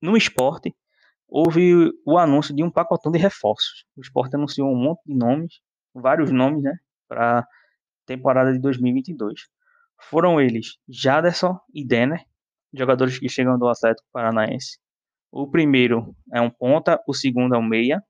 No 0.00 0.16
esporte, 0.16 0.74
houve 1.28 1.90
o 2.04 2.18
anúncio 2.18 2.54
de 2.54 2.62
um 2.62 2.70
pacotão 2.70 3.10
de 3.10 3.18
reforços. 3.18 3.86
O 3.96 4.00
esporte 4.00 4.36
anunciou 4.36 4.68
um 4.70 4.76
monte 4.76 5.00
de 5.06 5.14
nomes, 5.14 5.60
vários 5.94 6.30
nomes, 6.30 6.62
né, 6.62 6.76
para 7.08 7.40
a 7.40 7.46
temporada 8.06 8.52
de 8.52 8.58
2022. 8.58 9.48
Foram 10.00 10.40
eles 10.40 10.78
Jaderson 10.88 11.58
e 11.72 11.86
Denner, 11.86 12.24
jogadores 12.72 13.18
que 13.18 13.28
chegam 13.28 13.58
do 13.58 13.68
Atlético 13.68 14.08
Paranaense. 14.12 14.78
O 15.30 15.48
primeiro 15.48 16.14
é 16.32 16.40
um 16.40 16.50
ponta, 16.50 17.02
o 17.06 17.14
segundo 17.14 17.54
é 17.54 17.58
um 17.58 17.62
meia, 17.62 18.02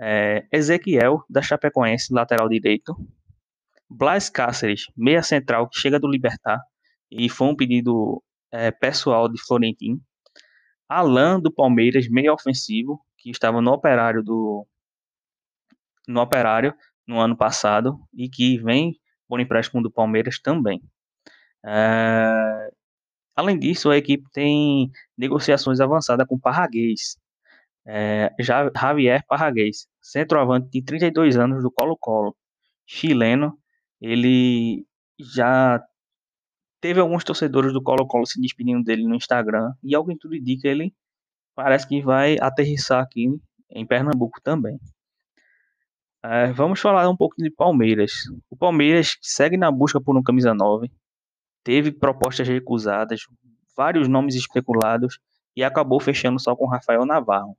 é, 0.00 0.46
Ezequiel, 0.52 1.24
da 1.28 1.42
Chapecoense, 1.42 2.12
lateral 2.12 2.48
direito. 2.48 2.94
Blas 3.90 4.28
Cáceres, 4.28 4.86
meia 4.96 5.22
central, 5.22 5.68
que 5.68 5.78
chega 5.78 5.98
do 5.98 6.08
Libertar, 6.08 6.60
e 7.10 7.28
foi 7.28 7.48
um 7.48 7.56
pedido 7.56 8.22
é, 8.52 8.70
pessoal 8.70 9.28
de 9.28 9.40
Florentino. 9.42 10.00
Alan, 10.88 11.40
do 11.40 11.52
Palmeiras, 11.52 12.08
meia 12.08 12.32
ofensivo, 12.32 13.00
que 13.16 13.30
estava 13.30 13.60
no 13.60 13.72
operário 13.72 14.22
do 14.22 14.66
no 16.06 16.20
operário 16.22 16.74
no 17.06 17.20
ano 17.20 17.36
passado 17.36 18.00
e 18.14 18.28
que 18.28 18.58
vem 18.58 18.98
por 19.28 19.40
empréstimo 19.40 19.82
do 19.82 19.90
Palmeiras 19.90 20.38
também. 20.40 20.82
É, 21.64 22.70
além 23.36 23.58
disso, 23.58 23.90
a 23.90 23.96
equipe 23.96 24.24
tem 24.32 24.90
negociações 25.16 25.80
avançadas 25.80 26.26
com 26.26 26.38
Parraguês, 26.38 27.18
é, 27.86 28.34
Javier 28.40 29.24
Parraguês, 29.26 29.86
centroavante 30.00 30.70
de 30.70 30.82
32 30.82 31.36
anos 31.36 31.62
do 31.62 31.70
Colo-Colo, 31.70 32.36
chileno, 32.86 33.58
ele 34.00 34.86
já 35.18 35.82
teve 36.80 37.00
alguns 37.00 37.24
torcedores 37.24 37.72
do 37.72 37.82
Colo-Colo 37.82 38.26
se 38.26 38.40
despedindo 38.40 38.84
dele 38.84 39.06
no 39.06 39.14
Instagram 39.14 39.72
e 39.82 39.94
algo 39.94 40.12
em 40.12 40.16
tudo 40.16 40.36
indica 40.36 40.68
ele 40.68 40.94
parece 41.54 41.88
que 41.88 42.00
vai 42.00 42.36
aterrissar 42.40 43.02
aqui 43.02 43.26
em 43.70 43.84
Pernambuco 43.84 44.40
também. 44.40 44.78
É, 46.22 46.52
vamos 46.52 46.80
falar 46.80 47.08
um 47.08 47.16
pouco 47.16 47.34
de 47.36 47.50
Palmeiras. 47.50 48.12
O 48.48 48.56
Palmeiras 48.56 49.16
segue 49.20 49.56
na 49.56 49.70
busca 49.70 50.00
por 50.00 50.16
um 50.16 50.22
camisa 50.22 50.54
9, 50.54 50.90
teve 51.64 51.90
propostas 51.90 52.46
recusadas, 52.46 53.22
vários 53.76 54.08
nomes 54.08 54.36
especulados 54.36 55.18
e 55.56 55.64
acabou 55.64 55.98
fechando 55.98 56.40
só 56.40 56.54
com 56.54 56.68
Rafael 56.68 57.04
Navarro. 57.04 57.56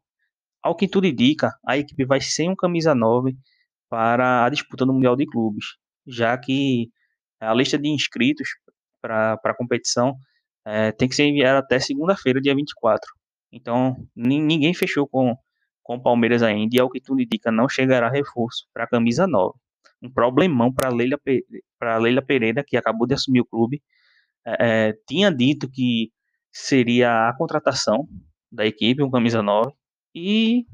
Ao 0.63 0.75
que 0.75 0.87
tudo 0.87 1.07
indica, 1.07 1.53
a 1.65 1.77
equipe 1.77 2.05
vai 2.05 2.21
sem 2.21 2.49
um 2.49 2.55
camisa 2.55 2.95
9 2.95 3.37
para 3.89 4.45
a 4.45 4.49
disputa 4.49 4.85
do 4.85 4.93
Mundial 4.93 5.15
de 5.15 5.25
Clubes, 5.25 5.77
já 6.09 6.37
que 6.37 6.89
a 7.39 7.53
lista 7.53 7.77
de 7.77 7.89
inscritos 7.89 8.49
para 9.01 9.39
a 9.43 9.55
competição 9.55 10.15
é, 10.65 10.91
tem 10.91 11.07
que 11.07 11.15
ser 11.15 11.25
enviado 11.25 11.59
até 11.59 11.79
segunda-feira, 11.79 12.41
dia 12.41 12.55
24. 12.55 13.01
Então, 13.51 13.95
ninguém 14.15 14.73
fechou 14.73 15.07
com, 15.07 15.35
com 15.81 15.95
o 15.95 16.01
Palmeiras 16.01 16.43
ainda, 16.43 16.75
e 16.75 16.79
ao 16.79 16.89
que 16.89 17.01
tudo 17.01 17.21
indica, 17.21 17.51
não 17.51 17.67
chegará 17.67 18.09
reforço 18.09 18.67
para 18.73 18.83
a 18.83 18.87
camisa 18.87 19.25
nova. 19.25 19.55
Um 20.01 20.11
problemão 20.11 20.71
para 20.73 20.89
Leila, 20.89 21.17
Leila 21.99 22.21
Pereira, 22.21 22.63
que 22.65 22.77
acabou 22.77 23.07
de 23.07 23.15
assumir 23.15 23.41
o 23.41 23.45
clube. 23.45 23.81
É, 24.45 24.93
tinha 25.07 25.31
dito 25.31 25.69
que 25.69 26.11
seria 26.51 27.29
a 27.29 27.35
contratação 27.35 28.07
da 28.51 28.65
equipe, 28.65 29.03
um 29.03 29.11
camisa 29.11 29.41
9, 29.41 29.71
e 30.13 30.65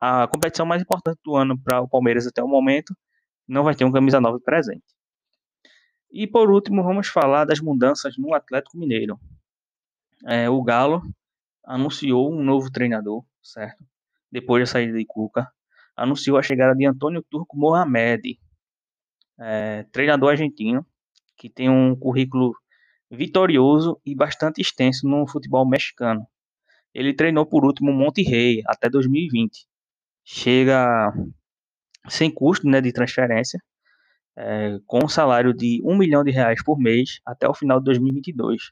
a 0.00 0.26
competição 0.28 0.66
mais 0.66 0.82
importante 0.82 1.20
do 1.24 1.36
ano 1.36 1.58
para 1.60 1.80
o 1.80 1.88
Palmeiras 1.88 2.26
até 2.26 2.42
o 2.42 2.48
momento 2.48 2.94
não 3.46 3.64
vai 3.64 3.74
ter 3.74 3.84
um 3.84 3.92
camisa 3.92 4.20
9 4.20 4.40
presente. 4.42 4.84
E 6.10 6.26
por 6.26 6.50
último, 6.50 6.82
vamos 6.82 7.08
falar 7.08 7.44
das 7.44 7.60
mudanças 7.60 8.16
no 8.18 8.34
Atlético 8.34 8.76
Mineiro. 8.76 9.18
É, 10.26 10.48
o 10.48 10.62
Galo 10.62 11.02
anunciou 11.64 12.32
um 12.32 12.42
novo 12.42 12.70
treinador, 12.70 13.24
certo? 13.42 13.84
Depois 14.30 14.62
da 14.62 14.72
saída 14.72 14.96
de 14.96 15.04
Cuca, 15.06 15.50
anunciou 15.96 16.36
a 16.36 16.42
chegada 16.42 16.74
de 16.74 16.86
Antônio 16.86 17.24
Turco 17.30 17.56
Mohamed, 17.56 18.38
é, 19.38 19.84
treinador 19.84 20.30
argentino, 20.30 20.86
que 21.36 21.48
tem 21.48 21.68
um 21.68 21.96
currículo 21.96 22.54
vitorioso 23.10 24.00
e 24.04 24.14
bastante 24.14 24.60
extenso 24.60 25.08
no 25.08 25.26
futebol 25.26 25.68
mexicano. 25.68 26.26
Ele 26.94 27.14
treinou 27.14 27.46
por 27.46 27.64
último 27.64 27.92
Monte 27.92 28.22
Rey 28.22 28.62
até 28.66 28.88
2020. 28.88 29.66
Chega 30.24 31.12
sem 32.08 32.30
custo 32.30 32.66
né, 32.68 32.80
de 32.80 32.92
transferência, 32.92 33.60
é, 34.36 34.78
com 34.86 35.04
um 35.04 35.08
salário 35.08 35.52
de 35.52 35.80
um 35.84 35.96
milhão 35.96 36.24
de 36.24 36.30
reais 36.30 36.62
por 36.62 36.78
mês 36.78 37.20
até 37.24 37.48
o 37.48 37.54
final 37.54 37.78
de 37.78 37.84
2022. 37.86 38.70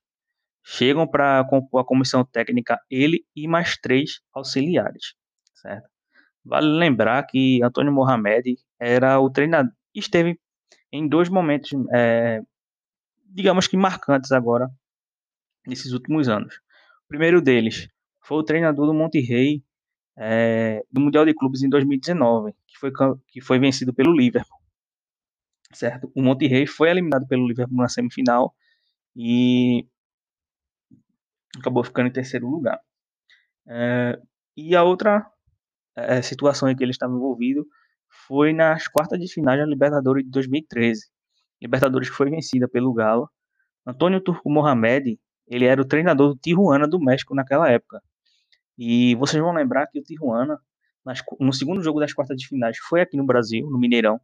Chegam 0.64 1.06
para 1.06 1.44
compor 1.44 1.80
a 1.80 1.84
comissão 1.84 2.24
técnica 2.24 2.78
ele 2.90 3.24
e 3.34 3.48
mais 3.48 3.76
três 3.78 4.20
auxiliares, 4.32 5.14
certo? 5.54 5.88
Vale 6.44 6.66
lembrar 6.66 7.22
que 7.24 7.62
Antônio 7.62 7.92
Mohamed 7.92 8.56
era 8.78 9.20
o 9.20 9.30
treinador, 9.30 9.72
esteve 9.94 10.38
em 10.92 11.08
dois 11.08 11.28
momentos, 11.28 11.70
é, 11.94 12.40
digamos 13.26 13.66
que 13.66 13.76
marcantes 13.76 14.32
agora, 14.32 14.68
nesses 15.66 15.92
últimos 15.92 16.28
anos. 16.28 16.56
O 17.04 17.08
primeiro 17.08 17.40
deles 17.40 17.88
foi 18.22 18.38
o 18.38 18.42
treinador 18.42 18.86
do 18.86 18.94
Monte 18.94 19.20
Rey 19.20 19.62
é, 20.22 20.84
do 20.92 21.00
Mundial 21.00 21.24
de 21.24 21.32
Clubes 21.32 21.62
em 21.62 21.68
2019, 21.70 22.52
que 22.66 22.78
foi, 22.78 22.92
que 23.26 23.40
foi 23.40 23.58
vencido 23.58 23.94
pelo 23.94 24.14
Liverpool. 24.14 24.58
Certo? 25.72 26.12
O 26.14 26.22
Monte 26.22 26.46
Rey 26.46 26.66
foi 26.66 26.90
eliminado 26.90 27.26
pelo 27.26 27.48
Liverpool 27.48 27.78
na 27.78 27.88
semifinal 27.88 28.54
e 29.16 29.86
acabou 31.58 31.82
ficando 31.82 32.08
em 32.08 32.12
terceiro 32.12 32.46
lugar. 32.46 32.78
É, 33.66 34.20
e 34.54 34.76
a 34.76 34.82
outra 34.82 35.26
é, 35.96 36.20
situação 36.20 36.68
em 36.68 36.76
que 36.76 36.84
ele 36.84 36.90
estava 36.90 37.14
envolvido 37.14 37.66
foi 38.26 38.52
nas 38.52 38.88
quartas 38.88 39.18
de 39.18 39.32
final 39.32 39.56
da 39.56 39.64
Libertadores 39.64 40.24
de 40.24 40.30
2013. 40.30 41.08
Libertadores 41.62 42.10
que 42.10 42.16
foi 42.16 42.28
vencida 42.28 42.68
pelo 42.68 42.92
Galo. 42.92 43.30
Antônio 43.86 44.20
Turco 44.20 44.50
Mohamed, 44.50 45.18
ele 45.46 45.64
era 45.64 45.80
o 45.80 45.84
treinador 45.84 46.34
do 46.34 46.40
Tijuana 46.40 46.86
do 46.86 47.00
México 47.00 47.34
naquela 47.34 47.70
época. 47.70 48.02
E 48.82 49.14
vocês 49.16 49.42
vão 49.42 49.52
lembrar 49.52 49.86
que 49.88 50.00
o 50.00 50.02
Tijuana, 50.02 50.58
nas, 51.04 51.22
no 51.38 51.52
segundo 51.52 51.82
jogo 51.82 52.00
das 52.00 52.14
quartas 52.14 52.34
de 52.38 52.48
finais, 52.48 52.78
foi 52.88 53.02
aqui 53.02 53.14
no 53.14 53.26
Brasil, 53.26 53.68
no 53.68 53.78
Mineirão. 53.78 54.18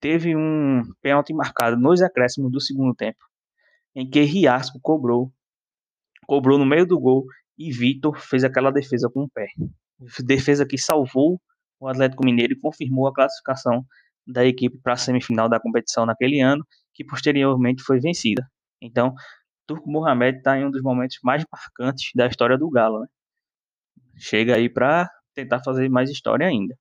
Teve 0.00 0.34
um 0.34 0.80
pênalti 1.02 1.34
marcado 1.34 1.76
nos 1.76 2.00
acréscimos 2.00 2.50
do 2.50 2.62
segundo 2.62 2.94
tempo, 2.94 3.22
em 3.94 4.08
que 4.08 4.22
Riasco 4.22 4.80
cobrou, 4.80 5.30
cobrou 6.26 6.58
no 6.58 6.64
meio 6.64 6.86
do 6.86 6.98
gol 6.98 7.26
e 7.58 7.70
Vitor 7.70 8.18
fez 8.18 8.42
aquela 8.42 8.70
defesa 8.70 9.10
com 9.12 9.24
o 9.24 9.28
pé. 9.28 9.48
Defesa 10.24 10.64
que 10.64 10.78
salvou 10.78 11.38
o 11.78 11.86
Atlético 11.86 12.24
Mineiro 12.24 12.54
e 12.54 12.58
confirmou 12.58 13.06
a 13.06 13.12
classificação 13.12 13.84
da 14.26 14.46
equipe 14.46 14.78
para 14.78 14.94
a 14.94 14.96
semifinal 14.96 15.46
da 15.46 15.60
competição 15.60 16.06
naquele 16.06 16.40
ano, 16.40 16.66
que 16.94 17.04
posteriormente 17.04 17.82
foi 17.82 18.00
vencida. 18.00 18.46
Então, 18.80 19.14
Turco 19.66 19.90
Mohamed 19.90 20.38
está 20.38 20.58
em 20.58 20.64
um 20.64 20.70
dos 20.70 20.80
momentos 20.80 21.18
mais 21.22 21.44
marcantes 21.52 22.12
da 22.14 22.26
história 22.26 22.56
do 22.56 22.70
Galo. 22.70 23.00
Né? 23.00 23.06
Chega 24.16 24.56
aí 24.56 24.68
para 24.68 25.10
tentar 25.34 25.60
fazer 25.64 25.88
mais 25.88 26.10
história 26.10 26.46
ainda. 26.46 26.74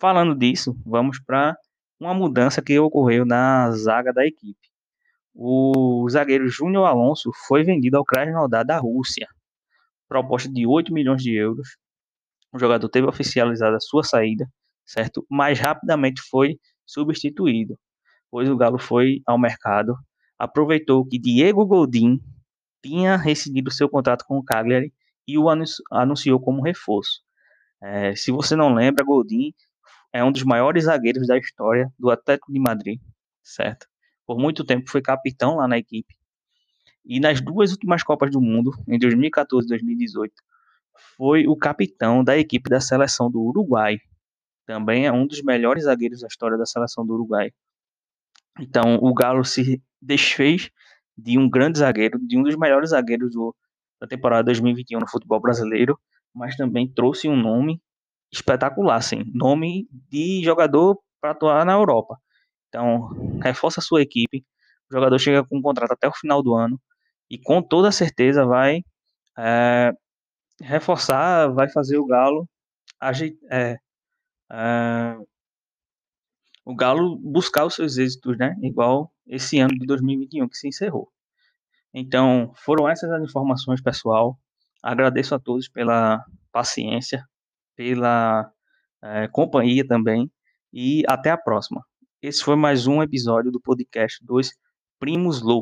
Falando 0.00 0.34
disso, 0.34 0.76
vamos 0.84 1.20
para 1.24 1.56
uma 1.98 2.12
mudança 2.12 2.60
que 2.60 2.78
ocorreu 2.78 3.24
na 3.24 3.70
zaga 3.70 4.12
da 4.12 4.26
equipe. 4.26 4.58
O 5.34 6.06
zagueiro 6.10 6.48
Júnior 6.48 6.86
Alonso 6.86 7.30
foi 7.46 7.62
vendido 7.62 7.96
ao 7.96 8.04
Krasnodar 8.04 8.66
da 8.66 8.78
Rússia, 8.78 9.26
proposta 10.08 10.50
de 10.50 10.66
8 10.66 10.92
milhões 10.92 11.22
de 11.22 11.34
euros. 11.34 11.76
O 12.52 12.58
jogador 12.58 12.88
teve 12.88 13.06
oficializada 13.06 13.76
a 13.76 13.80
sua 13.80 14.02
saída, 14.02 14.46
certo? 14.84 15.24
Mas 15.30 15.58
rapidamente 15.58 16.20
foi 16.28 16.58
substituído, 16.84 17.78
pois 18.30 18.50
o 18.50 18.56
Galo 18.56 18.78
foi 18.78 19.22
ao 19.26 19.38
mercado, 19.38 19.94
aproveitou 20.38 21.06
que 21.06 21.18
Diego 21.18 21.64
Godin 21.64 22.20
tinha 22.82 23.16
rescindido 23.16 23.70
seu 23.70 23.88
contrato 23.88 24.24
com 24.26 24.36
o 24.36 24.44
Cagliari 24.44 24.92
e 25.26 25.38
o 25.38 25.46
anunciou 25.90 26.40
como 26.40 26.62
reforço. 26.62 27.22
É, 27.82 28.14
se 28.14 28.30
você 28.30 28.54
não 28.54 28.72
lembra, 28.72 29.04
Godin 29.04 29.52
é 30.12 30.22
um 30.22 30.30
dos 30.30 30.44
maiores 30.44 30.84
zagueiros 30.84 31.26
da 31.26 31.38
história 31.38 31.92
do 31.98 32.10
Atlético 32.10 32.52
de 32.52 32.60
Madrid, 32.60 33.00
certo? 33.42 33.86
Por 34.26 34.38
muito 34.38 34.64
tempo 34.64 34.90
foi 34.90 35.02
capitão 35.02 35.56
lá 35.56 35.66
na 35.66 35.78
equipe. 35.78 36.14
E 37.04 37.18
nas 37.18 37.40
duas 37.40 37.72
últimas 37.72 38.02
Copas 38.02 38.30
do 38.30 38.40
Mundo, 38.40 38.70
em 38.86 38.98
2014 38.98 39.66
e 39.66 39.68
2018, 39.70 40.32
foi 41.16 41.46
o 41.46 41.56
capitão 41.56 42.22
da 42.22 42.38
equipe 42.38 42.70
da 42.70 42.80
seleção 42.80 43.30
do 43.30 43.40
Uruguai. 43.40 43.98
Também 44.64 45.06
é 45.06 45.12
um 45.12 45.26
dos 45.26 45.42
melhores 45.42 45.84
zagueiros 45.84 46.20
da 46.20 46.28
história 46.28 46.56
da 46.56 46.66
seleção 46.66 47.04
do 47.04 47.14
Uruguai. 47.14 47.52
Então, 48.60 48.96
o 49.02 49.12
Galo 49.12 49.44
se 49.44 49.82
desfez 50.00 50.70
de 51.16 51.38
um 51.38 51.48
grande 51.48 51.78
zagueiro, 51.78 52.18
de 52.20 52.38
um 52.38 52.42
dos 52.42 52.56
melhores 52.56 52.90
zagueiros 52.90 53.32
do, 53.32 53.54
da 54.02 54.08
temporada 54.08 54.42
2021 54.42 54.98
no 54.98 55.08
futebol 55.08 55.40
brasileiro, 55.40 55.96
mas 56.34 56.56
também 56.56 56.92
trouxe 56.92 57.28
um 57.28 57.36
nome 57.36 57.80
espetacular, 58.32 59.00
sim, 59.00 59.22
nome 59.32 59.86
de 60.10 60.42
jogador 60.42 60.98
para 61.20 61.30
atuar 61.30 61.64
na 61.64 61.74
Europa. 61.74 62.18
Então, 62.68 63.10
reforça 63.40 63.78
a 63.78 63.82
sua 63.82 64.02
equipe, 64.02 64.44
o 64.90 64.94
jogador 64.94 65.16
chega 65.20 65.44
com 65.44 65.58
um 65.58 65.62
contrato 65.62 65.92
até 65.92 66.08
o 66.08 66.12
final 66.12 66.42
do 66.42 66.52
ano 66.52 66.80
e 67.30 67.38
com 67.38 67.62
toda 67.62 67.92
certeza 67.92 68.44
vai 68.44 68.80
é, 69.38 69.92
reforçar, 70.60 71.52
vai 71.52 71.68
fazer 71.68 71.98
o 71.98 72.06
Galo 72.06 72.48
é, 73.50 73.76
é, 74.50 75.16
o 76.64 76.74
Galo 76.74 77.16
buscar 77.18 77.66
os 77.66 77.74
seus 77.74 77.98
êxitos, 77.98 78.36
né? 78.36 78.56
Igual 78.62 79.12
esse 79.26 79.60
ano 79.60 79.78
de 79.78 79.86
2021 79.86 80.48
que 80.48 80.56
se 80.56 80.68
encerrou. 80.68 81.12
Então, 81.94 82.52
foram 82.56 82.88
essas 82.88 83.10
as 83.10 83.22
informações, 83.22 83.82
pessoal. 83.82 84.38
Agradeço 84.82 85.34
a 85.34 85.38
todos 85.38 85.68
pela 85.68 86.24
paciência, 86.50 87.24
pela 87.76 88.50
é, 89.02 89.28
companhia 89.28 89.86
também. 89.86 90.30
E 90.72 91.02
até 91.06 91.30
a 91.30 91.36
próxima. 91.36 91.84
Esse 92.22 92.42
foi 92.42 92.56
mais 92.56 92.86
um 92.86 93.02
episódio 93.02 93.50
do 93.50 93.60
podcast 93.60 94.24
dos 94.24 94.52
Primos 94.98 95.42
Loucos. 95.42 95.60